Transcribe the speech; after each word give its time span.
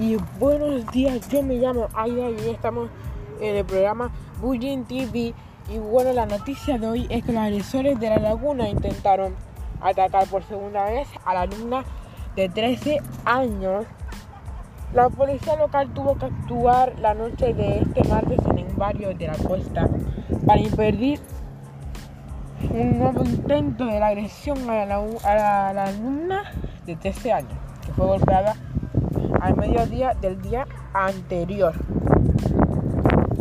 y 0.00 0.16
buenos 0.38 0.90
días. 0.92 1.28
Yo 1.28 1.42
me 1.42 1.56
llamo 1.56 1.88
Aida 1.92 2.30
y 2.30 2.48
estamos 2.48 2.88
en 3.38 3.56
el 3.56 3.64
programa 3.66 4.10
Bullying 4.40 4.84
TV. 4.84 5.34
Y 5.68 5.78
bueno, 5.78 6.14
la 6.14 6.24
noticia 6.24 6.78
de 6.78 6.86
hoy 6.86 7.06
es 7.10 7.22
que 7.22 7.32
los 7.32 7.42
agresores 7.42 8.00
de 8.00 8.08
la 8.08 8.16
laguna 8.16 8.66
intentaron 8.66 9.34
atacar 9.82 10.26
por 10.28 10.42
segunda 10.44 10.86
vez 10.86 11.06
a 11.26 11.34
la 11.34 11.42
alumna 11.42 11.84
de 12.34 12.48
13 12.48 13.02
años. 13.26 13.84
La 14.94 15.10
policía 15.10 15.56
local 15.56 15.92
tuvo 15.92 16.16
que 16.16 16.24
actuar 16.24 16.98
la 16.98 17.12
noche 17.12 17.52
de 17.52 17.80
este 17.80 18.02
martes 18.08 18.38
en 18.56 18.68
un 18.68 18.76
barrio 18.78 19.14
de 19.14 19.26
la 19.26 19.36
costa 19.36 19.86
para 20.46 20.60
impedir 20.60 21.20
un 22.70 22.98
nuevo 22.98 23.22
intento 23.22 23.84
de 23.84 24.00
la 24.00 24.08
agresión 24.08 24.58
a 24.70 24.86
la, 24.86 24.96
a 24.96 25.72
la 25.74 25.84
alumna 25.84 26.52
de 26.86 26.96
13 26.96 27.32
años, 27.34 27.58
que 27.84 27.92
fue 27.92 28.06
golpeada 28.06 28.56
al 29.40 29.56
mediodía 29.56 30.14
del 30.20 30.40
día 30.42 30.66
anterior. 30.92 31.74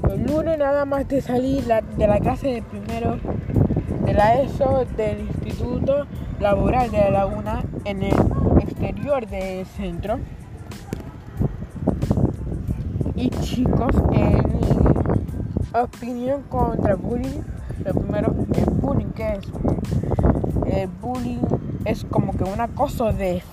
El 0.09 0.23
lunes 0.23 0.57
nada 0.57 0.85
más 0.85 1.07
de 1.07 1.21
salir 1.21 1.63
de 1.65 2.07
la 2.07 2.19
clase 2.19 2.47
de 2.47 2.61
primero 2.61 3.17
de 4.05 4.13
la 4.13 4.41
ESO 4.41 4.85
del 4.97 5.19
Instituto 5.21 6.07
Laboral 6.39 6.89
de 6.89 6.97
la 6.97 7.09
Laguna 7.11 7.63
en 7.85 8.03
el 8.03 8.15
exterior 8.59 9.27
del 9.27 9.65
centro. 9.65 10.19
Y 13.15 13.29
chicos, 13.29 13.93
en 14.13 14.45
opinión 15.73 16.43
contra 16.43 16.95
bullying, 16.95 17.41
lo 17.85 17.93
primero, 17.93 18.33
el 18.55 18.65
bullying, 18.75 19.11
¿qué 19.11 19.33
es? 19.33 20.73
El 20.73 20.87
bullying 20.87 21.41
es 21.85 22.05
como 22.05 22.35
que 22.35 22.45
un 22.45 22.61
acoso 22.61 23.11
de, 23.11 23.43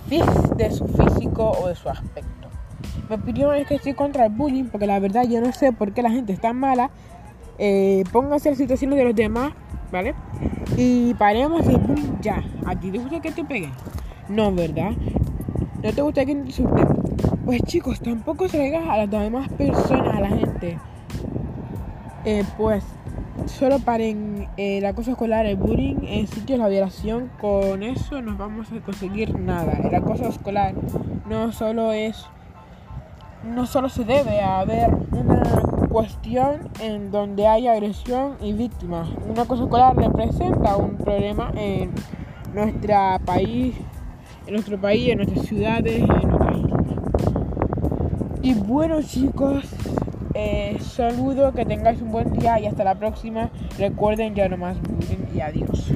de 0.56 0.70
su 0.70 0.86
físico 0.86 1.50
o 1.50 1.68
de 1.68 1.74
su 1.74 1.88
aspecto. 1.88 2.35
Mi 3.08 3.14
opinión 3.14 3.54
es 3.54 3.68
que 3.68 3.76
estoy 3.76 3.94
contra 3.94 4.26
el 4.26 4.32
bullying 4.32 4.64
porque 4.64 4.86
la 4.86 4.98
verdad 4.98 5.24
yo 5.28 5.40
no 5.40 5.52
sé 5.52 5.72
por 5.72 5.92
qué 5.92 6.02
la 6.02 6.10
gente 6.10 6.32
está 6.32 6.52
mala. 6.52 6.90
Eh, 7.58 8.02
pónganse 8.12 8.50
las 8.50 8.58
situaciones 8.58 8.98
de 8.98 9.04
los 9.04 9.14
demás, 9.14 9.52
¿vale? 9.92 10.14
Y 10.76 11.14
paremos 11.14 11.66
el 11.68 11.78
bullying 11.78 12.20
ya. 12.20 12.42
¿A 12.66 12.74
ti 12.74 12.90
te 12.90 12.98
gusta 12.98 13.20
que 13.20 13.30
te 13.30 13.44
peguen? 13.44 13.70
No, 14.28 14.52
¿verdad? 14.52 14.90
¿No 15.82 15.92
te 15.92 16.02
gusta 16.02 16.24
que 16.24 16.34
te 16.34 16.40
insulten? 16.40 16.86
Pues 17.44 17.62
chicos, 17.62 18.00
tampoco 18.00 18.48
traigas 18.48 18.88
a 18.88 18.96
las 18.96 19.10
demás 19.10 19.48
personas, 19.50 20.16
a 20.16 20.20
la 20.20 20.28
gente. 20.28 20.78
Eh, 22.24 22.44
pues 22.56 22.82
solo 23.46 23.78
paren 23.78 24.48
eh, 24.56 24.80
la 24.80 24.94
cosa 24.94 25.12
escolar, 25.12 25.46
el 25.46 25.56
bullying 25.56 25.98
en 26.02 26.26
sitios 26.26 26.58
de 26.58 26.68
violación. 26.68 27.30
Con 27.40 27.84
eso 27.84 28.20
no 28.20 28.36
vamos 28.36 28.72
a 28.72 28.80
conseguir 28.80 29.38
nada. 29.38 29.74
El 29.74 29.94
acoso 29.94 30.26
escolar 30.26 30.74
no 31.28 31.52
solo 31.52 31.92
es 31.92 32.26
no 33.46 33.66
solo 33.66 33.88
se 33.88 34.04
debe 34.04 34.40
haber 34.40 34.90
una 35.12 35.42
cuestión 35.88 36.68
en 36.80 37.10
donde 37.10 37.46
hay 37.46 37.68
agresión 37.68 38.36
y 38.40 38.52
víctimas. 38.52 39.08
Una 39.28 39.44
cosa 39.44 39.64
escolar 39.64 39.96
representa 39.96 40.76
un 40.76 40.96
problema 40.96 41.50
en 41.56 41.92
nuestro 42.52 42.94
país, 43.24 43.74
en 44.46 44.52
nuestro 44.52 44.80
país, 44.80 45.08
en 45.08 45.18
nuestras 45.18 45.46
ciudades, 45.46 46.00
en 46.00 46.06
nuestras. 46.06 46.56
Y 48.42 48.54
bueno 48.54 49.02
chicos, 49.02 49.64
eh, 50.34 50.76
saludo, 50.80 51.52
que 51.52 51.64
tengáis 51.64 52.00
un 52.02 52.12
buen 52.12 52.32
día 52.32 52.60
y 52.60 52.66
hasta 52.66 52.84
la 52.84 52.94
próxima. 52.94 53.50
Recuerden 53.78 54.34
ya 54.34 54.48
nomás 54.48 54.76
y 55.34 55.40
adiós. 55.40 55.92